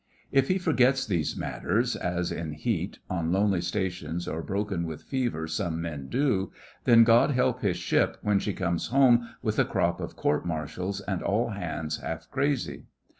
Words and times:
If 0.31 0.47
he 0.47 0.57
forgets 0.57 1.05
these 1.05 1.37
matters, 1.37 1.95
as 1.95 2.31
in 2.31 2.53
heat, 2.53 2.97
on 3.07 3.31
lonely 3.31 3.61
stations, 3.61 4.27
or 4.27 4.41
broken 4.41 4.87
with 4.87 5.03
fever 5.03 5.45
some 5.47 5.79
men 5.79 6.07
do, 6.07 6.51
then 6.85 7.03
God 7.03 7.29
help 7.29 7.61
his 7.61 7.77
ship 7.77 8.17
when 8.23 8.39
she 8.39 8.53
comes 8.53 8.87
home 8.87 9.29
with 9.43 9.59
a 9.59 9.63
crop 9.65 10.01
of 10.01 10.15
Court 10.15 10.43
martials 10.43 11.01
and 11.01 11.21
all 11.21 11.49
hands 11.49 11.97
half 11.97 12.31
crazy! 12.31 12.85